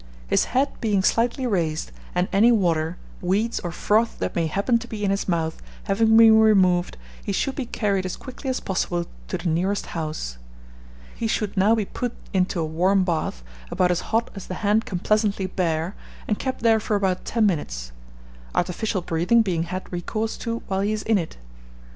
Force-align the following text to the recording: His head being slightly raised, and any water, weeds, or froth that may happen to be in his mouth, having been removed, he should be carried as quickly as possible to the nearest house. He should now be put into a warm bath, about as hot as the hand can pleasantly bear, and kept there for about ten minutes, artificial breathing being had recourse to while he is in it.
His 0.25 0.45
head 0.45 0.69
being 0.81 1.03
slightly 1.03 1.45
raised, 1.45 1.91
and 2.15 2.27
any 2.33 2.51
water, 2.51 2.97
weeds, 3.21 3.59
or 3.59 3.71
froth 3.71 4.17
that 4.17 4.35
may 4.35 4.47
happen 4.47 4.79
to 4.79 4.87
be 4.87 5.05
in 5.05 5.11
his 5.11 5.29
mouth, 5.29 5.61
having 5.83 6.17
been 6.17 6.39
removed, 6.39 6.97
he 7.23 7.31
should 7.31 7.53
be 7.53 7.67
carried 7.67 8.03
as 8.03 8.17
quickly 8.17 8.49
as 8.49 8.59
possible 8.59 9.05
to 9.27 9.37
the 9.37 9.47
nearest 9.47 9.85
house. 9.93 10.39
He 11.13 11.27
should 11.27 11.55
now 11.55 11.75
be 11.75 11.85
put 11.85 12.15
into 12.33 12.59
a 12.59 12.65
warm 12.65 13.03
bath, 13.03 13.43
about 13.69 13.91
as 13.91 14.01
hot 14.09 14.31
as 14.33 14.47
the 14.47 14.55
hand 14.65 14.85
can 14.85 14.97
pleasantly 14.97 15.45
bear, 15.45 15.93
and 16.27 16.39
kept 16.39 16.61
there 16.61 16.79
for 16.79 16.95
about 16.95 17.23
ten 17.23 17.45
minutes, 17.45 17.91
artificial 18.55 19.01
breathing 19.03 19.43
being 19.43 19.65
had 19.69 19.93
recourse 19.93 20.35
to 20.37 20.63
while 20.65 20.81
he 20.81 20.93
is 20.93 21.03
in 21.03 21.19
it. 21.19 21.37